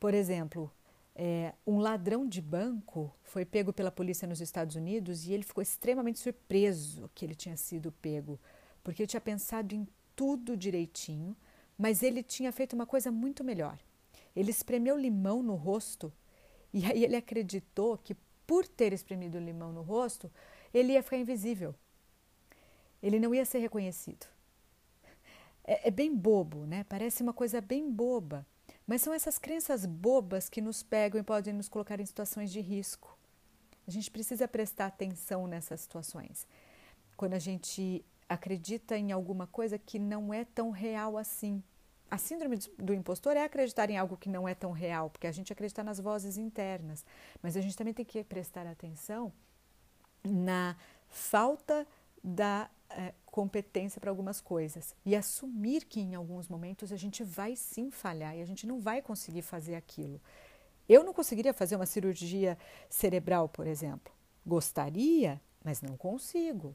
Por 0.00 0.14
exemplo, 0.14 0.72
é, 1.14 1.54
um 1.66 1.78
ladrão 1.78 2.26
de 2.26 2.40
banco 2.42 3.14
foi 3.22 3.44
pego 3.44 3.72
pela 3.72 3.90
polícia 3.90 4.26
nos 4.26 4.40
Estados 4.40 4.74
Unidos 4.74 5.26
e 5.26 5.32
ele 5.32 5.44
ficou 5.44 5.62
extremamente 5.62 6.18
surpreso 6.18 7.10
que 7.14 7.24
ele 7.24 7.34
tinha 7.34 7.56
sido 7.56 7.92
pego, 7.92 8.40
porque 8.82 9.02
ele 9.02 9.06
tinha 9.08 9.20
pensado 9.20 9.74
em 9.74 9.86
tudo 10.16 10.56
direitinho, 10.56 11.36
mas 11.78 12.02
ele 12.02 12.22
tinha 12.22 12.50
feito 12.52 12.72
uma 12.72 12.86
coisa 12.86 13.10
muito 13.12 13.44
melhor. 13.44 13.78
Ele 14.34 14.50
espremeu 14.50 14.96
limão 14.96 15.42
no 15.42 15.54
rosto 15.54 16.12
e 16.72 16.84
aí 16.84 17.04
ele 17.04 17.16
acreditou 17.16 17.96
que 17.96 18.16
por 18.46 18.66
ter 18.66 18.92
espremido 18.92 19.38
limão 19.38 19.72
no 19.72 19.82
rosto, 19.82 20.30
ele 20.72 20.92
ia 20.92 21.02
ficar 21.02 21.16
invisível. 21.16 21.74
Ele 23.02 23.20
não 23.20 23.34
ia 23.34 23.44
ser 23.44 23.58
reconhecido. 23.58 24.26
É, 25.64 25.88
é 25.88 25.90
bem 25.90 26.14
bobo, 26.14 26.66
né? 26.66 26.84
Parece 26.84 27.22
uma 27.22 27.32
coisa 27.32 27.60
bem 27.60 27.90
boba. 27.90 28.46
Mas 28.86 29.02
são 29.02 29.12
essas 29.12 29.38
crenças 29.38 29.86
bobas 29.86 30.48
que 30.48 30.60
nos 30.60 30.82
pegam 30.82 31.20
e 31.20 31.24
podem 31.24 31.54
nos 31.54 31.68
colocar 31.68 32.00
em 32.00 32.06
situações 32.06 32.50
de 32.50 32.60
risco. 32.60 33.16
A 33.86 33.90
gente 33.90 34.10
precisa 34.10 34.46
prestar 34.46 34.86
atenção 34.86 35.46
nessas 35.46 35.80
situações. 35.80 36.46
Quando 37.16 37.34
a 37.34 37.38
gente 37.38 38.04
acredita 38.28 38.96
em 38.96 39.12
alguma 39.12 39.46
coisa 39.46 39.78
que 39.78 39.98
não 39.98 40.32
é 40.32 40.44
tão 40.44 40.70
real 40.70 41.16
assim. 41.16 41.62
A 42.10 42.18
síndrome 42.18 42.58
do 42.78 42.94
impostor 42.94 43.36
é 43.36 43.44
acreditar 43.44 43.90
em 43.90 43.96
algo 43.96 44.16
que 44.16 44.28
não 44.28 44.46
é 44.46 44.54
tão 44.54 44.72
real, 44.72 45.10
porque 45.10 45.26
a 45.26 45.32
gente 45.32 45.52
acredita 45.52 45.82
nas 45.82 45.98
vozes 45.98 46.36
internas, 46.36 47.04
mas 47.42 47.56
a 47.56 47.60
gente 47.60 47.76
também 47.76 47.94
tem 47.94 48.04
que 48.04 48.22
prestar 48.22 48.66
atenção 48.66 49.32
na 50.22 50.76
falta 51.08 51.86
da 52.22 52.70
é, 52.96 53.14
competência 53.26 54.00
para 54.00 54.10
algumas 54.10 54.40
coisas 54.40 54.94
e 55.04 55.16
assumir 55.16 55.84
que 55.84 56.00
em 56.00 56.14
alguns 56.14 56.48
momentos 56.48 56.92
a 56.92 56.96
gente 56.96 57.24
vai 57.24 57.56
sim 57.56 57.90
falhar 57.90 58.36
e 58.36 58.42
a 58.42 58.44
gente 58.44 58.66
não 58.66 58.78
vai 58.78 59.02
conseguir 59.02 59.42
fazer 59.42 59.74
aquilo. 59.74 60.20
Eu 60.88 61.02
não 61.02 61.12
conseguiria 61.12 61.52
fazer 61.52 61.76
uma 61.76 61.86
cirurgia 61.86 62.56
cerebral, 62.88 63.48
por 63.48 63.66
exemplo. 63.66 64.12
Gostaria, 64.46 65.40
mas 65.64 65.80
não 65.80 65.96
consigo. 65.96 66.74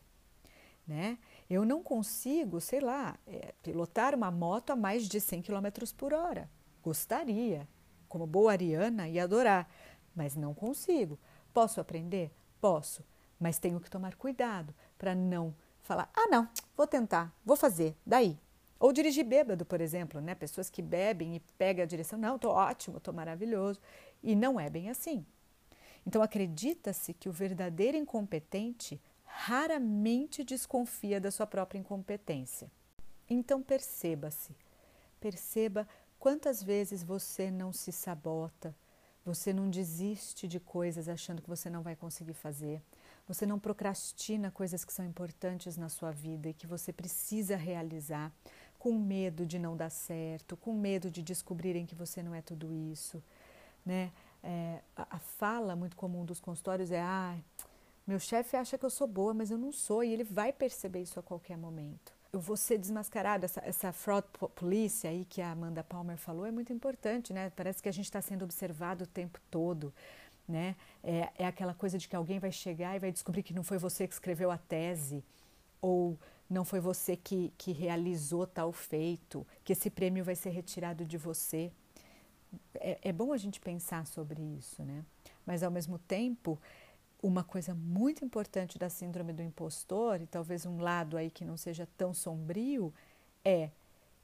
Né? 0.85 1.19
Eu 1.49 1.63
não 1.63 1.83
consigo, 1.83 2.59
sei 2.59 2.79
lá, 2.79 3.17
é, 3.27 3.53
pilotar 3.61 4.15
uma 4.15 4.31
moto 4.31 4.71
a 4.71 4.75
mais 4.75 5.07
de 5.07 5.21
100 5.21 5.43
km 5.43 5.67
por 5.95 6.13
hora. 6.13 6.49
Gostaria, 6.83 7.67
como 8.07 8.25
boa 8.25 8.51
ariana, 8.51 9.07
e 9.07 9.19
adorar, 9.19 9.69
mas 10.15 10.35
não 10.35 10.53
consigo. 10.53 11.19
Posso 11.53 11.79
aprender? 11.79 12.31
Posso, 12.59 13.05
mas 13.39 13.59
tenho 13.59 13.79
que 13.79 13.89
tomar 13.89 14.15
cuidado 14.15 14.73
para 14.97 15.13
não 15.13 15.53
falar: 15.89 16.09
ah, 16.13 16.27
não, 16.29 16.47
vou 16.77 16.85
tentar, 16.85 17.33
vou 17.43 17.57
fazer, 17.57 17.97
daí. 18.05 18.37
Ou 18.79 18.93
dirigir 18.93 19.25
bêbado, 19.25 19.65
por 19.65 19.81
exemplo, 19.81 20.21
né? 20.21 20.35
Pessoas 20.35 20.69
que 20.69 20.81
bebem 20.81 21.35
e 21.35 21.39
pegam 21.57 21.83
a 21.83 21.87
direção, 21.87 22.17
não, 22.17 22.35
estou 22.35 22.51
ótimo, 22.51 22.97
estou 22.97 23.13
maravilhoso. 23.13 23.81
E 24.23 24.35
não 24.35 24.57
é 24.57 24.69
bem 24.69 24.89
assim. 24.89 25.25
Então 26.07 26.21
acredita-se 26.21 27.13
que 27.13 27.27
o 27.27 27.31
verdadeiro 27.31 27.97
incompetente 27.97 29.01
raramente 29.25 30.43
desconfia 30.43 31.19
da 31.19 31.29
sua 31.29 31.45
própria 31.45 31.79
incompetência. 31.79 32.71
Então 33.29 33.61
perceba-se, 33.61 34.55
perceba 35.19 35.87
quantas 36.17 36.63
vezes 36.63 37.03
você 37.03 37.51
não 37.51 37.73
se 37.73 37.91
sabota, 37.91 38.73
você 39.25 39.51
não 39.51 39.69
desiste 39.69 40.47
de 40.47 40.59
coisas 40.59 41.09
achando 41.09 41.41
que 41.41 41.49
você 41.49 41.69
não 41.69 41.83
vai 41.83 41.95
conseguir 41.95 42.33
fazer, 42.33 42.81
você 43.29 43.45
não 43.45 43.59
procrastina 43.59 44.49
coisas 44.49 44.83
que 44.83 44.91
são 44.91 45.05
importantes 45.05 45.77
na 45.77 45.87
sua 45.87 46.09
vida 46.09 46.49
e 46.49 46.53
que 46.53 46.65
você 46.65 46.91
precisa 46.91 47.55
realizar, 47.55 48.31
com 48.79 48.91
medo 48.97 49.45
de 49.45 49.59
não 49.59 49.77
dar 49.77 49.91
certo, 49.91 50.57
com 50.57 50.73
medo 50.73 51.11
de 51.11 51.21
descobrirem 51.21 51.85
que 51.85 51.93
você 51.93 52.23
não 52.23 52.33
é 52.33 52.41
tudo 52.41 52.73
isso. 52.73 53.21
Né? 53.85 54.11
É, 54.41 54.79
a, 54.97 55.17
a, 55.17 55.19
fala 55.19 55.75
muito 55.75 55.95
comum 55.95 56.25
dos 56.25 56.39
consultórios 56.39 56.89
é: 56.89 57.01
ah, 57.01 57.37
meu 58.07 58.19
chefe 58.19 58.57
acha 58.57 58.79
que 58.79 58.85
eu 58.85 58.89
sou 58.89 59.05
boa, 59.05 59.31
mas 59.31 59.51
eu 59.51 59.59
não 59.59 59.71
sou, 59.71 60.03
e 60.03 60.11
ele 60.11 60.23
vai 60.23 60.51
perceber 60.51 61.03
isso 61.03 61.19
a 61.19 61.23
qualquer 61.23 61.55
momento. 61.55 62.11
Eu 62.33 62.39
vou 62.39 62.57
ser 62.57 62.79
desmascarada. 62.79 63.45
Essa, 63.45 63.61
essa 63.63 63.91
fraud 63.91 64.25
police 64.55 65.05
aí 65.05 65.23
que 65.23 65.39
a 65.39 65.51
Amanda 65.51 65.83
Palmer 65.83 66.17
falou 66.17 66.47
é 66.47 66.51
muito 66.51 66.73
importante, 66.73 67.31
né? 67.31 67.51
Parece 67.55 67.81
que 67.81 67.89
a 67.89 67.91
gente 67.91 68.05
está 68.05 68.21
sendo 68.21 68.43
observado 68.43 69.03
o 69.03 69.07
tempo 69.07 69.39
todo. 69.51 69.93
Né? 70.49 70.75
É, 71.03 71.29
é 71.37 71.45
aquela 71.45 71.75
coisa 71.75 71.99
de 71.99 72.07
que 72.07 72.15
alguém 72.15 72.39
vai 72.39 72.51
chegar 72.51 72.95
e 72.95 72.99
vai 72.99 73.11
descobrir 73.11 73.43
que 73.43 73.53
não 73.53 73.63
foi 73.63 73.77
você 73.77 74.07
que 74.07 74.15
escreveu 74.15 74.49
a 74.49 74.57
tese, 74.57 75.23
ou 75.79 76.17
não 76.49 76.65
foi 76.65 76.79
você 76.79 77.15
que, 77.15 77.53
que 77.55 77.71
realizou 77.71 78.47
tal 78.47 78.73
feito, 78.73 79.45
que 79.63 79.73
esse 79.73 79.91
prêmio 79.91 80.25
vai 80.25 80.35
ser 80.35 80.49
retirado 80.49 81.05
de 81.05 81.19
você. 81.19 81.71
É, 82.73 82.97
é 83.03 83.13
bom 83.13 83.31
a 83.31 83.37
gente 83.37 83.61
pensar 83.61 84.07
sobre 84.07 84.41
isso, 84.41 84.81
né? 84.81 85.05
Mas 85.45 85.61
ao 85.61 85.69
mesmo 85.69 85.99
tempo, 85.99 86.59
uma 87.21 87.43
coisa 87.43 87.75
muito 87.75 88.25
importante 88.25 88.79
da 88.79 88.89
síndrome 88.89 89.31
do 89.31 89.43
impostor, 89.43 90.19
e 90.19 90.25
talvez 90.25 90.65
um 90.65 90.81
lado 90.81 91.15
aí 91.15 91.29
que 91.29 91.45
não 91.45 91.57
seja 91.57 91.87
tão 91.95 92.11
sombrio, 92.11 92.91
é 93.45 93.69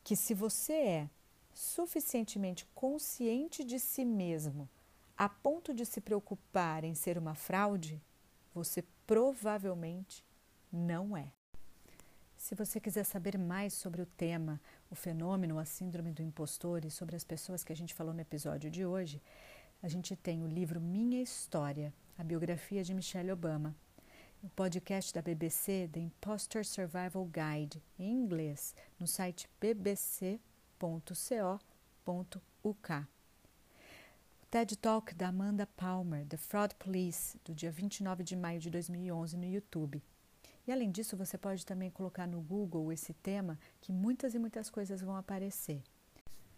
que 0.04 0.16
se 0.16 0.34
você 0.34 0.74
é 0.74 1.10
suficientemente 1.54 2.66
consciente 2.74 3.64
de 3.64 3.80
si 3.80 4.04
mesmo 4.04 4.68
a 5.18 5.30
ponto 5.30 5.74
de 5.74 5.86
se 5.86 6.02
preocupar 6.02 6.84
em 6.84 6.94
ser 6.94 7.18
uma 7.18 7.36
fraude, 7.36 8.02
você 8.54 8.84
provavelmente 9.06 10.24
não 10.72 11.16
é. 11.16 11.32
Se 12.36 12.54
você 12.54 12.80
quiser 12.80 13.04
saber 13.04 13.38
mais 13.38 13.74
sobre 13.74 14.02
o 14.02 14.06
tema, 14.06 14.62
o 14.90 14.96
fenômeno, 14.96 15.58
a 15.58 15.66
síndrome 15.66 16.12
do 16.12 16.22
impostor 16.22 16.86
e 16.86 16.92
sobre 16.92 17.16
as 17.16 17.24
pessoas 17.24 17.64
que 17.64 17.72
a 17.72 17.76
gente 17.76 17.94
falou 17.94 18.14
no 18.14 18.22
episódio 18.22 18.70
de 18.70 18.86
hoje, 18.86 19.22
a 19.82 19.88
gente 19.88 20.16
tem 20.16 20.44
o 20.44 20.48
livro 20.48 20.80
Minha 20.80 21.22
História 21.22 21.94
a 22.18 22.24
biografia 22.24 22.84
de 22.84 22.94
Michelle 22.94 23.32
Obama, 23.32 23.76
o 24.42 24.50
podcast 24.50 25.14
da 25.14 25.22
BBC, 25.22 25.90
The 25.92 26.00
Imposter 26.00 26.66
Survival 26.66 27.26
Guide, 27.26 27.84
em 28.00 28.12
inglês, 28.12 28.74
no 28.98 29.06
site 29.06 29.50
bbc.co.uk. 29.60 30.40
TED 34.56 34.78
Talk 34.78 35.14
da 35.14 35.28
Amanda 35.28 35.68
Palmer, 35.68 36.26
The 36.26 36.38
Fraud 36.38 36.74
Police, 36.76 37.38
do 37.44 37.54
dia 37.54 37.70
29 37.70 38.24
de 38.24 38.38
maio 38.38 38.58
de 38.58 38.70
2011, 38.70 39.36
no 39.36 39.44
YouTube. 39.44 40.02
E 40.66 40.72
além 40.72 40.90
disso, 40.90 41.18
você 41.18 41.38
pode 41.38 41.66
também 41.66 41.92
colocar 41.92 42.26
no 42.26 42.40
Google 42.40 42.94
esse 42.94 43.14
tema, 43.16 43.60
que 43.82 43.92
muitas 43.92 44.34
e 44.34 44.40
muitas 44.40 44.70
coisas 44.70 45.02
vão 45.02 45.18
aparecer. 45.18 45.84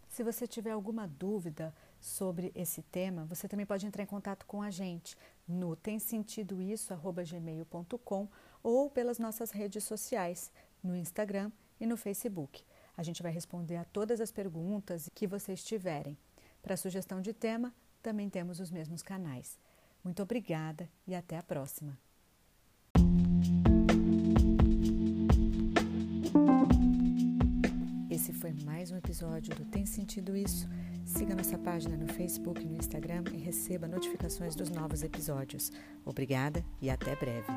Se 0.08 0.24
você 0.24 0.46
tiver 0.46 0.70
alguma 0.70 1.08
dúvida 1.08 1.74
sobre 2.00 2.52
esse 2.54 2.84
tema, 2.84 3.26
você 3.26 3.48
também 3.48 3.66
pode 3.66 3.88
entrar 3.88 4.04
em 4.04 4.06
contato 4.06 4.46
com 4.46 4.62
a 4.62 4.70
gente 4.70 5.18
no 5.48 5.76
temsentidoisso@gmail.com 5.76 8.28
ou 8.62 8.92
pelas 8.92 9.18
nossas 9.18 9.50
redes 9.50 9.84
sociais, 9.84 10.52
no 10.84 10.96
Instagram 10.96 11.52
e 11.80 11.88
no 11.88 11.98
Facebook. 11.98 12.64
A 12.96 13.02
gente 13.02 13.24
vai 13.24 13.32
responder 13.32 13.78
a 13.78 13.86
todas 13.86 14.22
as 14.22 14.32
perguntas 14.32 15.10
que 15.16 15.26
vocês 15.26 15.64
tiverem. 15.64 16.16
Para 16.62 16.78
sugestão 16.78 17.20
de 17.22 17.34
tema, 17.34 17.74
também 18.08 18.30
temos 18.30 18.62
os 18.62 18.72
mesmos 18.72 19.04
canais. 19.04 19.60
Muito 20.02 20.24
obrigada 20.24 20.90
e 21.06 21.14
até 21.14 21.38
a 21.38 21.44
próxima. 21.44 22.00
Esse 28.10 28.32
foi 28.32 28.54
mais 28.64 28.92
um 28.92 28.96
episódio 28.96 29.54
do 29.54 29.66
Tem 29.66 29.86
Sentido 29.86 30.38
Isso? 30.38 30.70
Siga 31.06 31.36
nossa 31.36 31.58
página 31.58 31.98
no 31.98 32.08
Facebook 32.08 32.64
e 32.64 32.70
no 32.70 32.78
Instagram 32.78 33.26
e 33.34 33.38
receba 33.40 33.90
notificações 33.90 34.56
dos 34.56 34.70
novos 34.70 35.04
episódios. 35.04 35.70
Obrigada 36.06 36.64
e 36.82 36.90
até 36.90 37.14
breve. 37.14 37.52